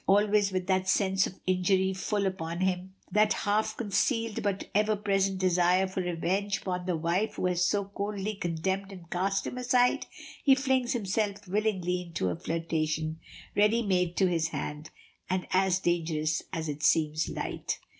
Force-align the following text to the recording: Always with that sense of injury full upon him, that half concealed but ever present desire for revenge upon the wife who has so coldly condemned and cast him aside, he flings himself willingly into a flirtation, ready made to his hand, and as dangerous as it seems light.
Always 0.07 0.51
with 0.51 0.65
that 0.65 0.89
sense 0.89 1.27
of 1.27 1.39
injury 1.45 1.93
full 1.93 2.25
upon 2.25 2.61
him, 2.61 2.95
that 3.11 3.33
half 3.33 3.77
concealed 3.77 4.41
but 4.41 4.67
ever 4.73 4.95
present 4.95 5.37
desire 5.37 5.85
for 5.87 6.01
revenge 6.01 6.57
upon 6.63 6.87
the 6.87 6.97
wife 6.97 7.35
who 7.35 7.45
has 7.45 7.63
so 7.63 7.85
coldly 7.85 8.33
condemned 8.33 8.91
and 8.91 9.07
cast 9.11 9.45
him 9.45 9.59
aside, 9.59 10.07
he 10.43 10.55
flings 10.55 10.93
himself 10.93 11.47
willingly 11.47 12.01
into 12.01 12.29
a 12.29 12.35
flirtation, 12.35 13.19
ready 13.55 13.83
made 13.83 14.17
to 14.17 14.25
his 14.27 14.47
hand, 14.47 14.89
and 15.29 15.45
as 15.51 15.77
dangerous 15.77 16.41
as 16.51 16.67
it 16.67 16.81
seems 16.81 17.29
light. 17.29 17.77